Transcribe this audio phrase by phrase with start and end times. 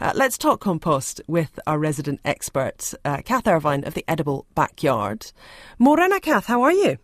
[0.00, 5.30] Uh, let's talk compost with our resident expert, uh, Kath Irvine of the Edible Backyard.
[5.78, 6.98] Morena, Kath, how are you?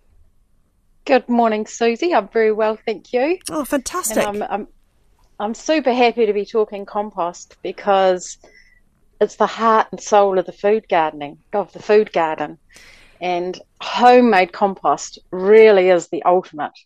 [1.05, 2.13] Good morning, Susie.
[2.13, 3.39] I'm very well, thank you.
[3.49, 4.27] Oh, fantastic.
[4.27, 4.67] I'm, I'm,
[5.39, 8.39] I'm super happy to be talking compost because
[9.21, 12.59] it's the heart and soul of the food gardening, of the food garden.
[13.21, 16.77] And homemade compost really is the ultimate.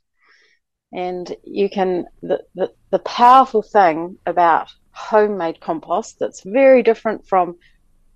[0.93, 7.57] And you can, the, the, the powerful thing about homemade compost that's very different from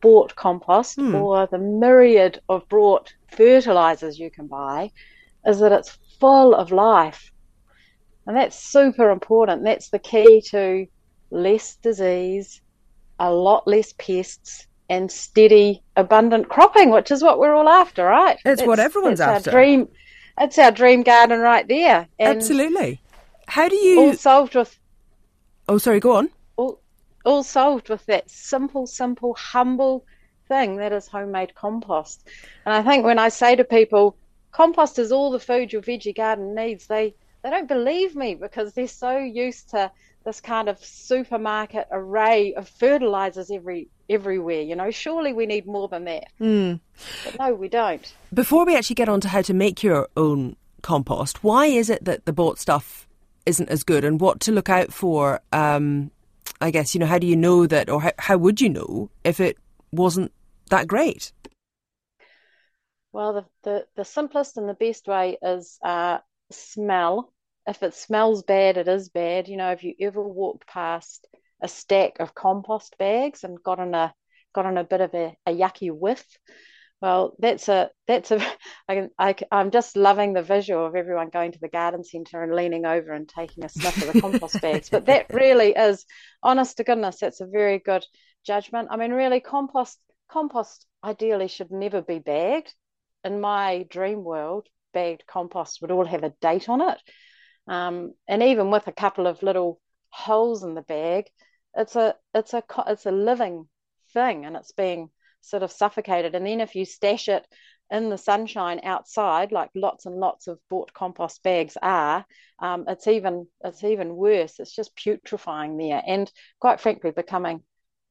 [0.01, 1.15] bought compost hmm.
[1.15, 4.91] or the myriad of bought fertilizers you can buy
[5.45, 7.33] is that it's full of life.
[8.27, 9.65] And that's super important.
[9.65, 10.87] That's the key to
[11.31, 12.61] less disease,
[13.19, 18.37] a lot less pests, and steady, abundant cropping, which is what we're all after, right?
[18.45, 19.51] It's that's, what everyone's after.
[19.51, 19.89] Our dream,
[20.39, 22.07] it's our dream garden right there.
[22.19, 23.01] And Absolutely.
[23.47, 24.79] How do you all solved with?
[25.69, 26.01] Oh, sorry.
[26.01, 26.31] Go on.
[27.29, 30.05] All, solved with that simple, simple, humble
[30.49, 32.27] thing that is homemade compost.
[32.65, 34.17] And I think when I say to people,
[34.51, 38.73] compost is all the food your veggie garden needs, they they don't believe me because
[38.73, 39.91] they're so used to
[40.25, 44.63] this kind of supermarket array of fertilizers every everywhere.
[44.63, 46.25] You know, surely we need more than that.
[46.41, 46.81] Mm.
[47.25, 48.13] But no, we don't.
[48.33, 52.05] Before we actually get on to how to make your own compost, why is it
[52.05, 53.07] that the bought stuff
[53.47, 55.41] isn't as good, and what to look out for?
[55.53, 56.11] Um,
[56.61, 59.11] I guess you know how do you know that, or how, how would you know
[59.25, 59.57] if it
[59.93, 60.33] wasn't
[60.71, 61.33] that great?
[63.13, 66.19] Well, the, the, the simplest and the best way is uh,
[66.51, 67.33] smell.
[67.67, 69.49] If it smells bad, it is bad.
[69.49, 71.27] You know, if you ever walked past
[71.63, 74.15] a stack of compost bags and got on a
[74.55, 76.25] got a bit of a, a yucky whiff,
[77.01, 78.41] well, that's a that's a
[78.89, 82.55] I, I, I'm just loving the visual of everyone going to the garden centre and
[82.55, 84.89] leaning over and taking a sniff of the compost bags.
[84.91, 86.05] But that really is,
[86.43, 88.05] honest to goodness, that's a very good
[88.45, 88.89] judgment.
[88.91, 89.99] I mean, really, compost
[90.31, 92.75] compost ideally should never be bagged
[93.25, 96.99] in my dream world, bagged compost would all have a date on it.
[97.69, 101.27] Um, and even with a couple of little holes in the bag,
[101.75, 103.69] it's a it's a it's a living
[104.13, 105.11] thing, and it's being
[105.41, 106.35] sort of suffocated.
[106.35, 107.47] And then if you stash it
[107.91, 112.25] in the sunshine outside, like lots and lots of bought compost bags are,
[112.59, 114.59] um, it's even it's even worse.
[114.59, 117.63] It's just putrefying there, and quite frankly, becoming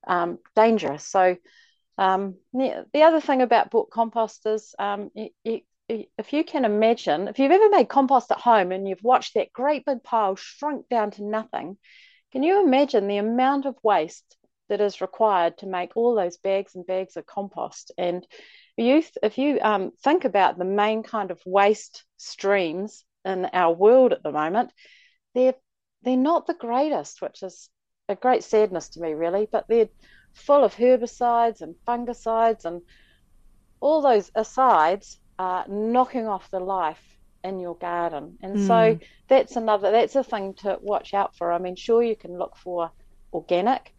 [0.08, 1.06] um, dangerous.
[1.06, 1.36] So
[1.98, 5.12] um, the, the other thing about bought compost is um,
[5.90, 9.54] if you can imagine, if you've ever made compost at home and you've watched that
[9.54, 11.78] great big pile shrink down to nothing,
[12.32, 14.37] can you imagine the amount of waste
[14.70, 17.92] that is required to make all those bags and bags of compost?
[17.98, 18.26] And
[18.76, 24.14] you, if you um, think about the main kind of waste streams in our world
[24.14, 24.72] at the moment,
[25.34, 25.56] they're
[26.04, 27.70] they're not the greatest, which is
[28.08, 29.48] a great sadness to me, really.
[29.52, 29.90] But they're
[30.34, 32.82] full of herbicides and fungicides and
[33.80, 37.02] all those asides are knocking off the life
[37.44, 38.38] in your garden.
[38.42, 38.68] And mm.
[38.68, 41.52] so that's another that's a thing to watch out for.
[41.52, 42.92] I mean, sure you can look for
[43.34, 43.94] organic.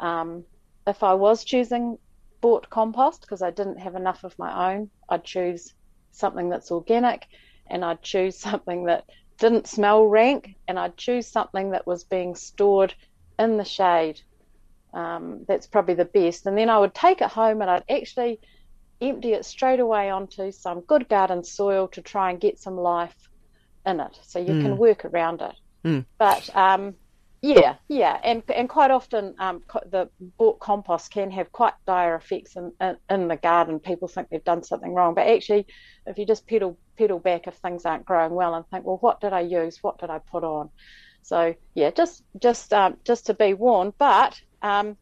[0.00, 0.44] Um,
[0.86, 1.98] if I was choosing
[2.40, 5.74] bought compost because I didn't have enough of my own, I'd choose
[6.10, 7.26] something that's organic
[7.66, 9.04] and I'd choose something that
[9.38, 12.94] didn't smell rank and I'd choose something that was being stored
[13.38, 14.20] in the shade
[14.92, 16.46] um, that's probably the best.
[16.46, 18.40] And then I would take it home and I'd actually
[19.00, 23.14] empty it straight away onto some good garden soil to try and get some life
[23.86, 24.18] in it.
[24.22, 24.62] So you mm.
[24.62, 25.54] can work around it.
[25.84, 26.04] Mm.
[26.18, 26.94] But um,
[27.42, 32.56] yeah, yeah, and and quite often um, the bought compost can have quite dire effects
[32.56, 33.80] in, in, in the garden.
[33.80, 35.66] People think they've done something wrong, but actually,
[36.06, 39.20] if you just pedal pedal back if things aren't growing well and think, well, what
[39.22, 39.78] did I use?
[39.82, 40.68] What did I put on?
[41.22, 43.94] So yeah, just just um, just to be warned.
[43.98, 44.98] But um,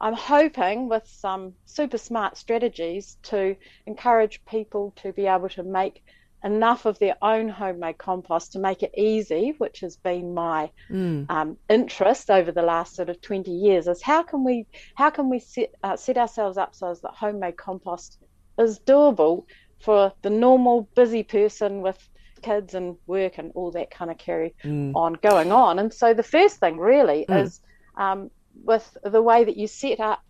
[0.00, 3.56] I'm hoping with some super smart strategies to
[3.86, 6.02] encourage people to be able to make
[6.44, 11.28] enough of their own homemade compost to make it easy, which has been my mm.
[11.30, 15.28] um, interest over the last sort of 20 years, is how can we how can
[15.28, 18.18] we set uh, set ourselves up so that homemade compost
[18.58, 19.44] is doable
[19.80, 22.08] for the normal busy person with
[22.42, 24.94] kids and work and all that kind of carry mm.
[24.94, 25.78] on going on.
[25.78, 27.42] And so the first thing really mm.
[27.42, 27.60] is
[27.96, 28.30] um,
[28.64, 30.22] with the way that you set up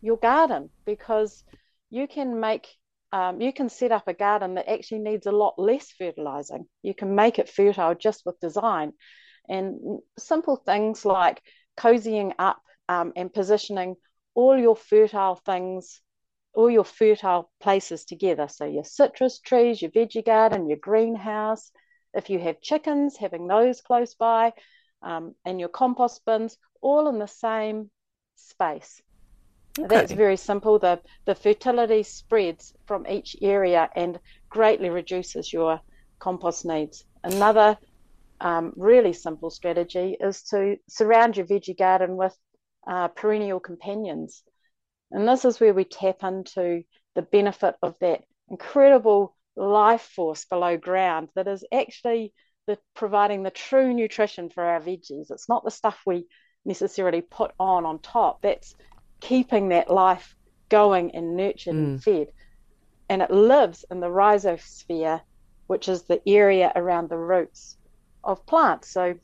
[0.00, 1.44] your garden because
[1.90, 2.66] you can make
[3.12, 6.66] um, you can set up a garden that actually needs a lot less fertilizing.
[6.82, 8.92] You can make it fertile just with design
[9.48, 11.42] and simple things like
[11.76, 13.96] cozying up um, and positioning
[14.34, 16.00] all your fertile things,
[16.54, 18.48] all your fertile places together.
[18.48, 21.70] So your citrus trees, your veggie garden, your greenhouse.
[22.14, 24.52] If you have chickens, having those close by,
[25.02, 27.90] um, and your compost bins, all in the same
[28.36, 29.00] space.
[29.78, 29.88] Okay.
[29.88, 30.78] That's very simple.
[30.78, 34.18] The the fertility spreads from each area and
[34.48, 35.80] greatly reduces your
[36.18, 37.04] compost needs.
[37.22, 37.78] Another
[38.40, 42.36] um, really simple strategy is to surround your veggie garden with
[42.86, 44.42] uh, perennial companions.
[45.10, 46.82] And this is where we tap into
[47.14, 52.32] the benefit of that incredible life force below ground that is actually
[52.66, 55.30] the, providing the true nutrition for our veggies.
[55.30, 56.26] It's not the stuff we
[56.64, 58.42] necessarily put on on top.
[58.42, 58.74] That's
[59.20, 60.34] keeping that life
[60.68, 61.84] going and nurtured mm.
[61.84, 62.28] and fed.
[63.08, 65.20] And it lives in the rhizosphere,
[65.66, 67.76] which is the area around the roots
[68.24, 68.88] of plants.
[68.90, 69.14] So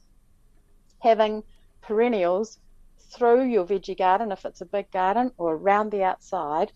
[1.00, 1.42] having
[1.80, 2.58] perennials
[2.98, 6.72] through your veggie garden, if it's a big garden, or around the outside,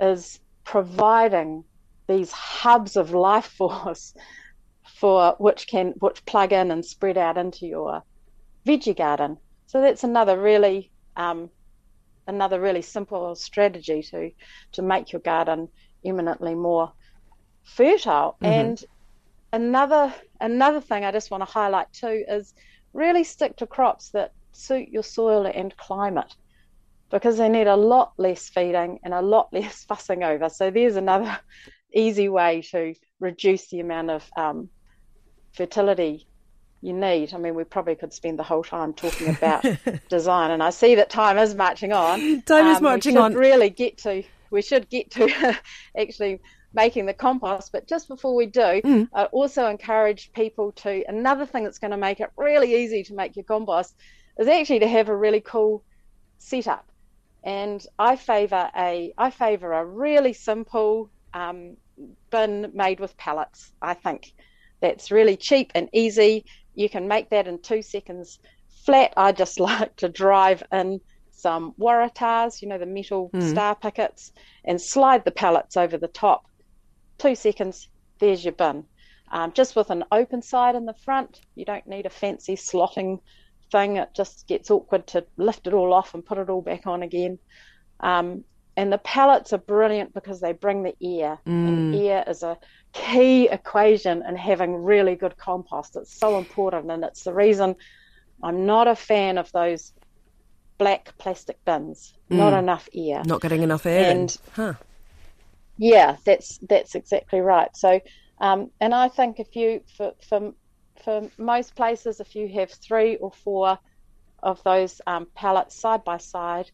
[0.00, 1.64] is providing
[2.08, 4.14] these hubs of life force
[4.98, 8.02] for which can which plug in and spread out into your
[8.66, 9.36] veggie garden.
[9.66, 11.50] So that's another really um,
[12.26, 14.30] another really simple strategy to
[14.72, 15.68] to make your garden
[16.04, 16.92] eminently more
[17.64, 18.36] fertile.
[18.40, 18.46] Mm-hmm.
[18.46, 18.84] And
[19.52, 22.54] another another thing I just want to highlight too is
[22.92, 26.34] really stick to crops that suit your soil and climate
[27.10, 30.48] because they need a lot less feeding and a lot less fussing over.
[30.48, 31.38] So there's another
[31.94, 34.68] easy way to reduce the amount of um,
[35.54, 36.26] fertility
[36.82, 37.34] you need.
[37.34, 39.64] I mean, we probably could spend the whole time talking about
[40.08, 42.42] design, and I see that time is marching on.
[42.42, 43.34] Time um, is marching on.
[43.34, 45.56] Really get to we should get to
[45.98, 46.40] actually
[46.72, 47.72] making the compost.
[47.72, 49.08] But just before we do, mm.
[49.12, 53.14] I also encourage people to another thing that's going to make it really easy to
[53.14, 53.94] make your compost
[54.38, 55.82] is actually to have a really cool
[56.38, 56.88] setup.
[57.42, 61.76] And I favour a I favour a really simple um,
[62.30, 63.72] bin made with pallets.
[63.80, 64.32] I think
[64.80, 66.44] that's really cheap and easy.
[66.76, 68.38] You can make that in two seconds
[68.84, 69.12] flat.
[69.16, 71.00] I just like to drive in
[71.32, 73.50] some waratahs, you know, the metal mm.
[73.50, 74.32] star pickets,
[74.64, 76.46] and slide the pallets over the top.
[77.18, 77.88] Two seconds,
[78.20, 78.84] there's your bin.
[79.32, 83.20] Um, just with an open side in the front, you don't need a fancy slotting
[83.72, 83.96] thing.
[83.96, 87.02] It just gets awkward to lift it all off and put it all back on
[87.02, 87.38] again.
[88.00, 88.44] Um,
[88.76, 91.68] and the pallets are brilliant because they bring the air, mm.
[91.68, 92.58] and air is a
[92.92, 95.96] key equation in having really good compost.
[95.96, 97.76] It's so important, and it's the reason
[98.42, 99.92] I'm not a fan of those
[100.78, 102.12] black plastic bins.
[102.30, 102.36] Mm.
[102.36, 103.22] Not enough air.
[103.24, 104.10] Not getting enough air.
[104.10, 104.74] And huh.
[105.78, 107.74] yeah, that's that's exactly right.
[107.74, 108.00] So,
[108.40, 110.52] um, and I think if you for for
[111.02, 113.78] for most places, if you have three or four
[114.42, 116.70] of those um, pallets side by side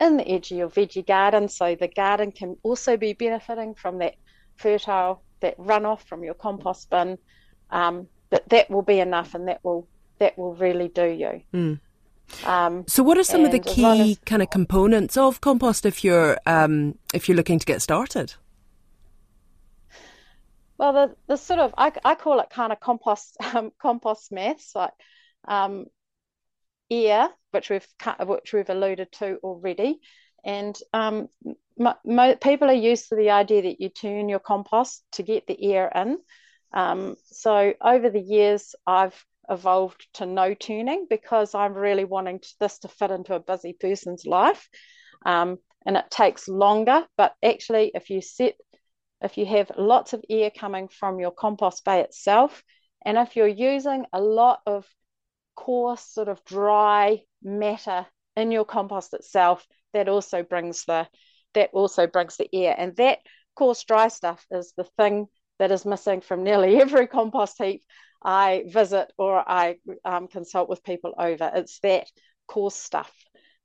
[0.00, 3.98] in the edge of your veggie garden, so the garden can also be benefiting from
[3.98, 4.16] that
[4.56, 7.18] fertile that runoff from your compost bin.
[7.70, 9.86] Um, that that will be enough, and that will
[10.18, 11.42] that will really do you.
[11.52, 11.80] Mm.
[12.44, 16.02] Um, so, what are some of the key as, kind of components of compost if
[16.02, 18.34] you're um, if you're looking to get started?
[20.78, 24.74] Well, the, the sort of I, I call it kind of compost um, compost maths,
[24.74, 24.92] like
[25.46, 25.86] um,
[26.90, 27.86] air, which we've
[28.26, 30.00] which we've alluded to already,
[30.44, 31.28] and um,
[32.40, 35.90] people are used to the idea that you turn your compost to get the air
[35.94, 36.18] in.
[36.72, 42.78] Um, so over the years, I've evolved to no turning because I'm really wanting this
[42.80, 44.68] to fit into a busy person's life.
[45.24, 48.54] Um, and it takes longer, but actually, if you set,
[49.20, 52.62] if you have lots of air coming from your compost bay itself,
[53.04, 54.86] and if you're using a lot of
[55.54, 58.06] coarse, sort of dry matter
[58.36, 61.08] in your compost itself, that also brings the
[61.54, 63.20] that also brings the air, and that
[63.54, 65.26] coarse dry stuff is the thing
[65.58, 67.82] that is missing from nearly every compost heap
[68.22, 71.50] I visit or I um, consult with people over.
[71.54, 72.08] It's that
[72.48, 73.12] coarse stuff.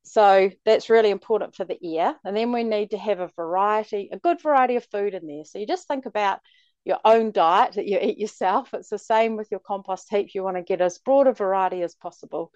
[0.04, 2.16] So that's really important for the air.
[2.24, 5.46] And then we need to have a variety, a good variety of food in there.
[5.46, 6.40] So you just think about
[6.86, 8.74] your own diet that you eat yourself.
[8.74, 10.34] It's the same with your compost heap.
[10.34, 12.52] You want to get as broad a variety as possible.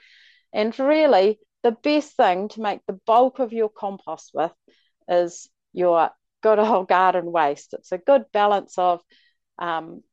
[0.53, 4.53] And really, the best thing to make the bulk of your compost with
[5.07, 6.09] is your
[6.41, 7.73] good old garden waste.
[7.73, 9.01] It's a good balance of
[9.59, 10.03] um,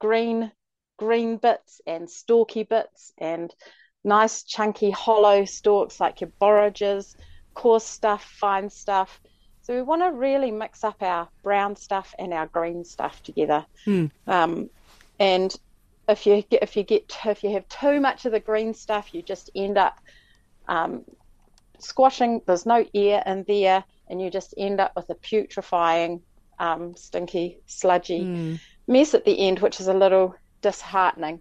[0.00, 0.52] green
[0.98, 3.52] green bits and stalky bits and
[4.04, 7.16] nice chunky hollow stalks like your borages,
[7.54, 9.20] coarse stuff, fine stuff.
[9.62, 13.64] So we want to really mix up our brown stuff and our green stuff together.
[13.86, 14.10] Mm.
[14.26, 14.70] Um,
[15.20, 15.54] and
[16.08, 19.14] if you get, if you get if you have too much of the green stuff,
[19.14, 20.00] you just end up
[20.66, 21.04] um,
[21.78, 22.42] squashing.
[22.44, 26.20] There's no air in there, and you just end up with a putrefying,
[26.58, 28.60] um, stinky, sludgy mm.
[28.88, 31.40] mess at the end, which is a little disheartening.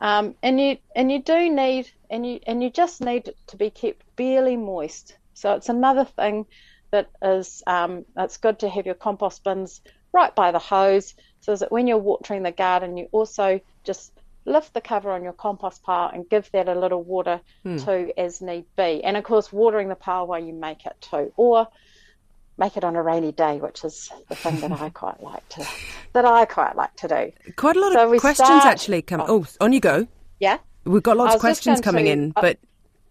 [0.00, 3.70] Um, and you and you do need and you and you just need to be
[3.70, 6.46] kept barely moist So it's another thing
[6.94, 9.80] that is um, it's good to have your compost bins
[10.12, 14.12] right by the hose so that when you're watering the garden, you also just
[14.44, 17.84] lift the cover on your compost pile and give that a little water mm.
[17.84, 19.02] too as need be.
[19.02, 21.66] And of course, watering the pile while you make it too, or
[22.56, 25.66] make it on a rainy day, which is the thing that I quite like to
[26.12, 27.52] that I quite like to do.
[27.56, 29.24] Quite a lot so of questions start, actually come.
[29.26, 30.06] Oh, on you go.
[30.38, 32.58] Yeah, we've got lots of questions coming to, in, uh, but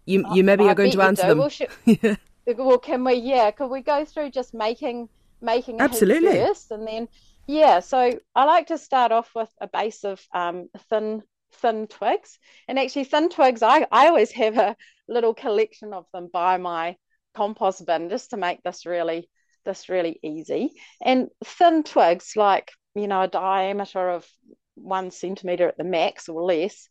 [0.06, 1.38] you you maybe are going to answer them.
[1.38, 1.68] Well, should,
[2.46, 3.14] well, can we?
[3.14, 5.08] Yeah, can we go through just making
[5.40, 7.08] making absolutely first, and then
[7.46, 7.80] yeah.
[7.80, 11.22] So I like to start off with a base of um, thin
[11.52, 13.62] thin twigs, and actually thin twigs.
[13.62, 14.76] I I always have a
[15.08, 16.96] little collection of them by my
[17.34, 19.28] compost bin just to make this really
[19.64, 20.72] this really easy.
[21.02, 24.26] And thin twigs, like you know, a diameter of
[24.74, 26.88] one centimeter at the max or less.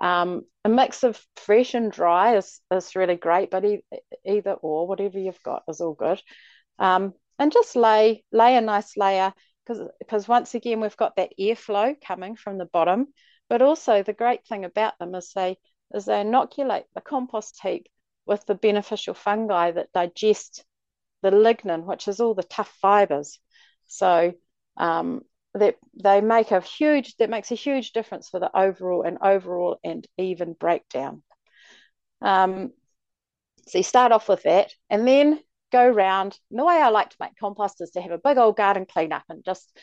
[0.00, 3.84] Um, a mix of fresh and dry is, is really great, but e-
[4.24, 6.20] either or, whatever you've got is all good.
[6.78, 9.32] Um, and just lay lay a nice layer
[9.66, 13.08] because once again we've got that airflow coming from the bottom,
[13.48, 15.58] but also the great thing about them is they
[15.94, 17.86] is they inoculate the compost heap
[18.26, 20.64] with the beneficial fungi that digest
[21.22, 23.38] the lignin, which is all the tough fibers.
[23.86, 24.34] So
[24.76, 25.22] um,
[25.54, 29.78] that they make a huge that makes a huge difference for the overall and overall
[29.82, 31.22] and even breakdown.
[32.22, 32.72] Um,
[33.66, 35.40] so you start off with that, and then
[35.72, 36.38] go round.
[36.50, 38.86] And the way I like to make compost is to have a big old garden
[38.86, 39.76] cleanup and just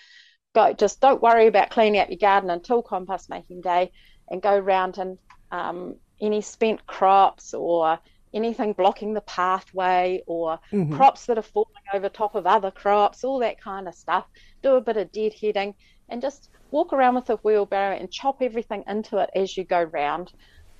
[0.55, 0.73] go.
[0.73, 3.91] Just don't worry about cleaning up your garden until compost making day,
[4.29, 5.17] and go round and
[5.51, 7.99] um, any spent crops or
[8.37, 10.95] anything blocking the pathway or mm-hmm.
[10.95, 14.25] crops that are falling over top of other crops, all that kind of stuff.
[14.61, 15.73] Do a bit of deadheading
[16.07, 19.83] and just walk around with a wheelbarrow and chop everything into it as you go
[19.83, 20.31] round.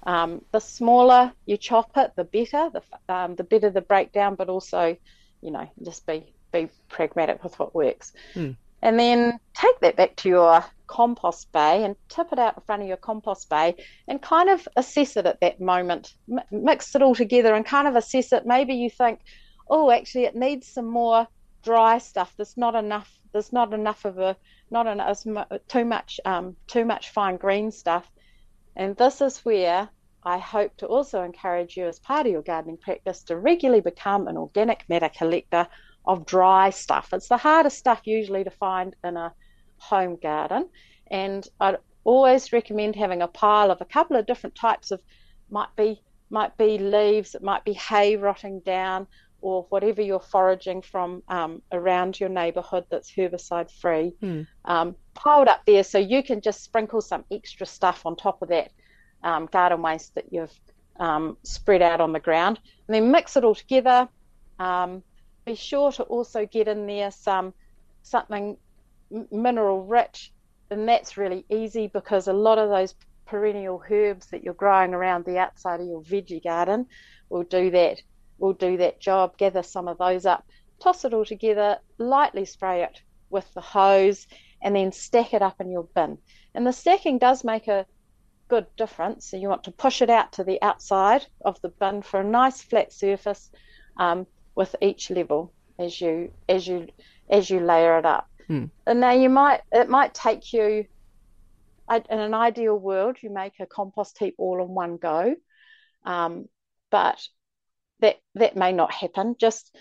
[0.04, 2.70] Um, the smaller you chop it, the better.
[2.70, 4.96] The, um, the better the breakdown, but also,
[5.42, 8.14] you know, just be be pragmatic with what works.
[8.36, 8.56] Mm.
[8.82, 12.82] And then take that back to your compost bay and tip it out in front
[12.82, 13.76] of your compost bay
[14.08, 16.14] and kind of assess it at that moment.
[16.32, 18.46] M- mix it all together and kind of assess it.
[18.46, 19.20] Maybe you think,
[19.70, 21.28] oh, actually, it needs some more
[21.64, 22.34] dry stuff.
[22.38, 23.12] There's not enough.
[23.34, 24.36] There's not enough of a
[24.72, 25.24] not enough
[25.68, 28.10] too much um, too much fine green stuff.
[28.76, 29.90] And this is where
[30.24, 34.28] I hope to also encourage you as part of your gardening practice to regularly become
[34.28, 35.68] an organic matter collector
[36.06, 37.14] of dry stuff.
[37.14, 39.34] It's the hardest stuff usually to find in a
[39.78, 40.70] home garden.
[41.10, 45.02] And I'd always recommend having a pile of a couple of different types of
[45.50, 49.08] might be might be leaves, it might be hay rotting down,
[49.42, 54.46] or whatever you're foraging from um, around your neighbourhood that's herbicide free, mm.
[54.66, 58.50] um, piled up there so you can just sprinkle some extra stuff on top of
[58.50, 58.72] that
[59.24, 60.60] um, garden waste that you've
[61.00, 64.10] um, spread out on the ground, and then mix it all together.
[64.60, 65.04] Um,
[65.46, 67.54] be sure to also get in there some
[68.02, 68.58] something
[69.32, 70.32] mineral rich,
[70.70, 72.96] and that's really easy because a lot of those
[73.26, 76.86] perennial herbs that you're growing around the outside of your veggie garden
[77.30, 78.02] will do that
[78.38, 79.38] will do that job.
[79.38, 80.46] Gather some of those up,
[80.80, 84.28] toss it all together, lightly spray it with the hose,
[84.62, 86.18] and then stack it up in your bin.
[86.54, 87.86] And the stacking does make a
[88.48, 89.26] good difference.
[89.26, 92.24] So you want to push it out to the outside of the bin for a
[92.24, 93.52] nice flat surface
[93.98, 96.88] um, with each level as you as you
[97.30, 98.30] as you layer it up.
[98.48, 98.66] Hmm.
[98.86, 100.86] And now you might it might take you
[101.90, 105.36] in an ideal world you make a compost heap all in one go,
[106.06, 106.48] um,
[106.92, 107.22] but
[108.00, 109.36] that that may not happen.
[109.40, 109.76] Just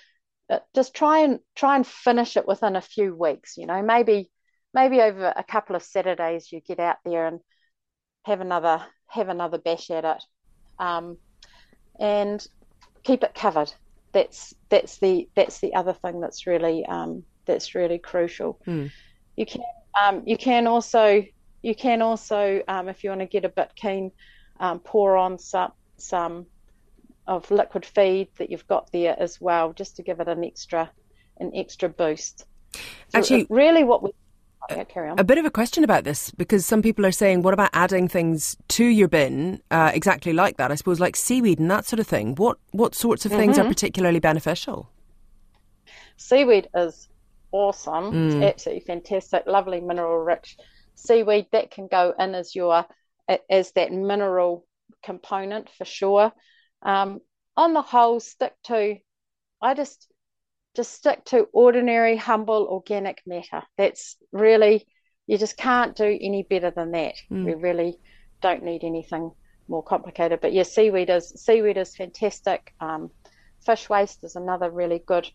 [0.49, 3.57] uh, just try and try and finish it within a few weeks.
[3.57, 4.31] You know, maybe
[4.73, 7.41] maybe over a couple of Saturdays you get out there and
[8.25, 10.23] have another have another bash at it,
[10.79, 11.19] um,
[11.99, 12.45] and
[13.05, 13.73] keep it covered.
[14.13, 18.59] That's that's the that's the other thing that's really um, that's really crucial.
[18.67, 18.91] Mm.
[19.37, 19.63] You can
[20.01, 21.25] um, you can also
[21.63, 24.13] you can also um, if you want to get a bit keen,
[24.61, 26.47] um, pour on some some
[27.27, 30.91] of liquid feed that you've got there as well, just to give it an extra
[31.39, 32.45] an extra boost.
[32.75, 34.11] So Actually, really, what we
[34.71, 35.19] yeah, carry on.
[35.19, 38.09] A bit of a question about this because some people are saying, what about adding
[38.09, 40.73] things to your bin uh, exactly like that?
[40.73, 42.35] I suppose like seaweed and that sort of thing.
[42.35, 43.67] What what sorts of things mm-hmm.
[43.67, 44.91] are particularly beneficial?
[46.17, 47.09] Seaweed is
[47.53, 48.13] awesome.
[48.13, 48.27] Mm.
[48.27, 50.57] It's absolutely fantastic, lovely mineral rich
[50.95, 52.85] seaweed that can go in as your
[53.51, 54.67] as that mineral
[55.03, 56.33] component for sure.
[56.83, 57.21] Um,
[57.57, 58.97] on the whole, stick to
[59.63, 60.09] I just
[60.75, 63.63] just stick to ordinary, humble, organic matter.
[63.79, 64.87] That's really
[65.27, 67.15] you just can't do any better than that.
[67.31, 67.45] Mm.
[67.45, 67.99] We really
[68.43, 69.33] don't need anything
[69.69, 70.41] more complicated.
[70.41, 72.75] But yeah, seaweed is seaweed is fantastic.
[72.81, 73.11] Um,
[73.65, 75.29] fish waste is another really good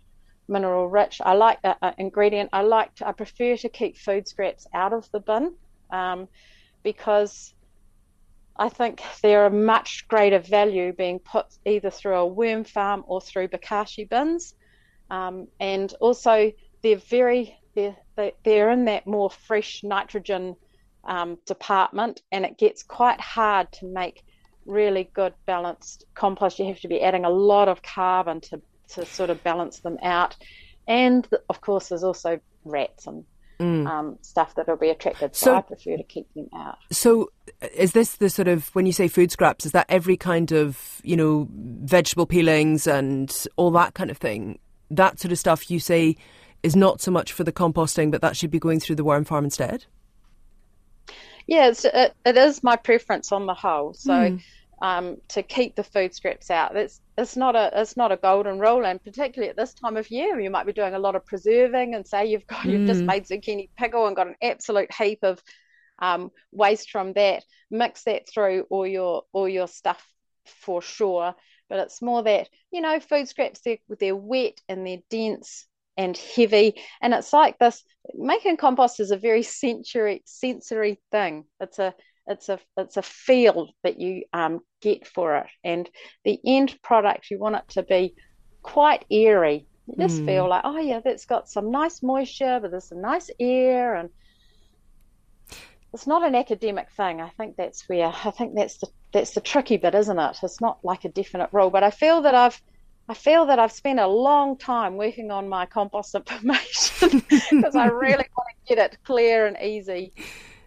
[0.51, 1.21] mineral rich.
[1.23, 2.49] I like uh, uh, ingredient.
[2.53, 5.55] I like to, I prefer to keep food scraps out of the bin
[5.89, 6.27] um,
[6.83, 7.53] because
[8.57, 13.21] I think they're a much greater value being put either through a worm farm or
[13.21, 14.53] through bokashi bins,
[15.09, 16.51] um, and also
[16.83, 17.95] they're very they're
[18.43, 20.55] they're in that more fresh nitrogen
[21.05, 24.23] um, department, and it gets quite hard to make
[24.65, 26.59] really good balanced compost.
[26.59, 29.97] You have to be adding a lot of carbon to to sort of balance them
[30.03, 30.35] out.
[30.87, 33.23] And of course, there's also rats and
[33.59, 33.87] mm.
[33.87, 35.35] um, stuff that will be attracted.
[35.35, 36.77] So, so, I prefer to keep them out.
[36.91, 37.29] So,
[37.75, 39.65] is this the sort of when you say food scraps?
[39.65, 44.59] Is that every kind of you know vegetable peelings and all that kind of thing?
[44.89, 46.17] That sort of stuff you say
[46.63, 49.23] is not so much for the composting, but that should be going through the worm
[49.23, 49.85] farm instead.
[51.47, 53.93] Yeah, it, it is my preference on the whole.
[53.93, 54.11] So.
[54.11, 54.41] Mm
[54.81, 56.75] um, to keep the food scraps out.
[56.75, 60.09] It's it's not a it's not a golden rule, and particularly at this time of
[60.09, 62.71] year, you might be doing a lot of preserving, and say you've got mm.
[62.71, 63.05] you've just mm.
[63.05, 65.41] made zucchini pickle and got an absolute heap of
[65.99, 67.43] um, waste from that.
[67.69, 70.03] Mix that through all your all your stuff
[70.45, 71.35] for sure.
[71.69, 76.17] But it's more that you know food scraps they're they're wet and they're dense and
[76.17, 77.83] heavy, and it's like this.
[78.15, 81.45] Making compost is a very sensory sensory thing.
[81.59, 81.93] It's a
[82.31, 85.89] it's a it's a feel that you um, get for it, and
[86.25, 88.13] the end product you want it to be
[88.63, 89.67] quite airy.
[89.87, 90.25] You just mm.
[90.25, 94.09] feel like, oh yeah, that's got some nice moisture, but there's some nice air, and
[95.93, 97.21] it's not an academic thing.
[97.21, 100.37] I think that's where I think that's the that's the tricky bit, isn't it?
[100.41, 102.61] It's not like a definite rule, but I feel that I've
[103.09, 107.87] I feel that I've spent a long time working on my compost information because I
[107.87, 110.13] really want to get it clear and easy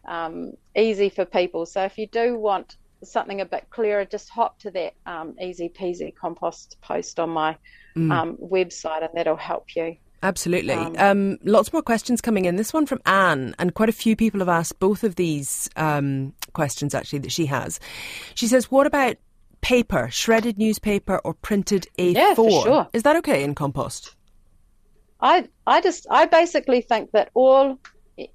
[0.06, 1.66] um, easy for people.
[1.66, 5.68] So if you do want something a bit clearer, just hop to that um, easy
[5.68, 7.56] peasy compost post on my
[7.96, 8.12] mm.
[8.12, 9.96] um, website, and that'll help you.
[10.22, 10.72] Absolutely.
[10.72, 12.56] Um, um, lots more questions coming in.
[12.56, 16.32] This one from Anne, and quite a few people have asked both of these um,
[16.54, 17.78] questions actually that she has.
[18.34, 19.16] She says, What about
[19.60, 22.14] paper, shredded newspaper, or printed A4?
[22.14, 22.88] Yeah, for sure.
[22.94, 24.16] Is that okay in compost?
[25.20, 27.78] I, I just I basically think that all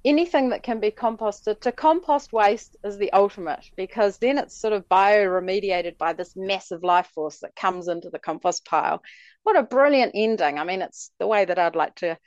[0.04, 4.74] anything that can be composted to compost waste is the ultimate because then it's sort
[4.74, 9.02] of bioremediated by this massive life force that comes into the compost pile.
[9.42, 10.58] What a brilliant ending.
[10.58, 12.18] I mean, it's the way that I'd like to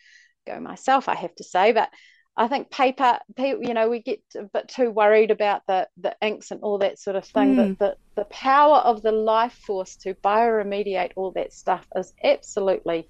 [0.48, 1.74] go myself, I have to say.
[1.74, 1.90] But
[2.36, 6.50] I think paper, you know, we get a bit too worried about the, the inks
[6.50, 7.56] and all that sort of thing.
[7.56, 7.78] Mm.
[7.78, 7.80] But
[8.16, 13.08] the, the power of the life force to bioremediate all that stuff is absolutely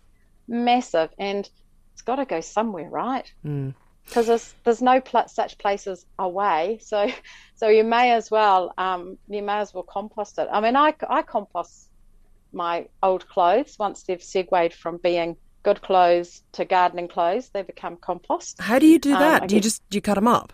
[0.50, 1.12] massive.
[1.18, 1.50] And
[1.94, 3.32] it's got to go somewhere, right?
[3.46, 3.74] Mm
[4.06, 6.80] because there's there's no pl- such places away.
[6.82, 7.10] So
[7.56, 10.48] so you may as well um, you may as well compost it.
[10.52, 11.90] I mean, I I compost
[12.52, 17.50] my old clothes once they've segued from being good clothes to gardening clothes.
[17.50, 18.62] They become compost.
[18.62, 19.42] How do you do um, that?
[19.44, 20.54] Um, do you just do you cut them up?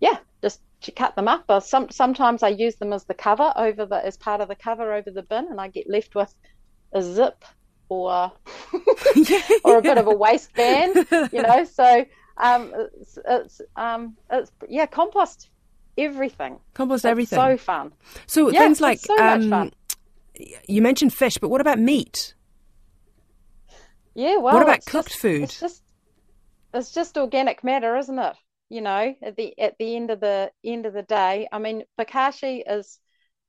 [0.00, 1.44] Yeah, just you cut them up.
[1.48, 4.56] Or some sometimes I use them as the cover over the as part of the
[4.56, 6.32] cover over the bin, and I get left with
[6.92, 7.44] a zip
[7.88, 8.32] or
[9.64, 11.64] or a bit of a waistband, you know.
[11.64, 12.04] So
[12.36, 15.50] um, it's, it's um, it's yeah, compost
[15.96, 16.58] everything.
[16.74, 17.38] Compost it's everything.
[17.38, 17.92] So fun.
[18.26, 19.72] So yeah, things like so um,
[20.68, 22.34] you mentioned fish, but what about meat?
[24.14, 25.42] Yeah, well, what about cooked just, food?
[25.42, 25.82] It's just
[26.74, 28.36] it's just organic matter, isn't it?
[28.68, 31.84] You know, at the at the end of the end of the day, I mean,
[31.98, 32.98] bokashi is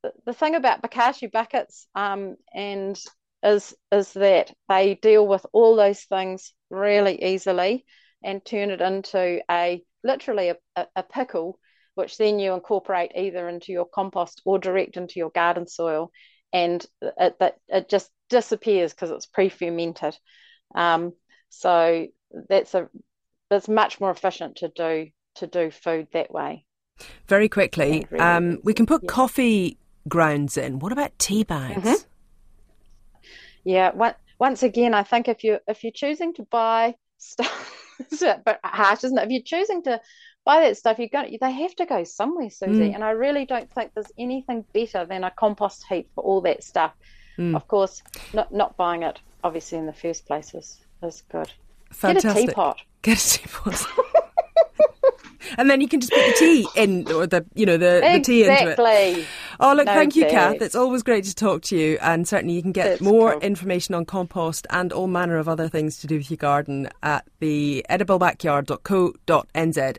[0.02, 2.98] the, the thing about bokashi buckets um, and
[3.42, 7.84] is is that they deal with all those things really easily
[8.22, 11.58] and turn it into a literally a, a, pickle
[11.94, 16.12] which then you incorporate either into your compost or direct into your garden soil.
[16.52, 20.16] And it, it, it just disappears because it's pre-fermented.
[20.76, 21.12] Um,
[21.48, 22.06] so
[22.48, 22.88] that's a
[23.50, 26.64] that's much more efficient to do to do food that way.
[27.26, 29.08] Very quickly really um, we can put yeah.
[29.08, 30.78] coffee grounds in.
[30.78, 31.82] What about tea bags?
[31.82, 32.07] Mm-hmm
[33.68, 37.74] yeah once again i think if you if you're choosing to buy stuff
[38.44, 40.00] but harsh isn't it if you're choosing to
[40.46, 42.94] buy that stuff you're going they have to go somewhere susie mm.
[42.94, 46.64] and i really don't think there's anything better than a compost heap for all that
[46.64, 46.92] stuff
[47.36, 47.54] mm.
[47.54, 48.02] of course
[48.32, 51.52] not not buying it obviously in the first place is is good
[51.90, 52.32] Fantastic.
[52.32, 53.86] get a teapot get a teapot
[55.56, 58.18] and then you can just put the tea in, or the you know the, exactly.
[58.18, 58.76] the tea into it.
[59.60, 60.62] Oh, look, no thank you, Kath.
[60.62, 63.40] It's always great to talk to you, and certainly you can get That's more cool.
[63.40, 67.24] information on compost and all manner of other things to do with your garden at
[67.40, 69.96] the ediblebackyard.co.nz.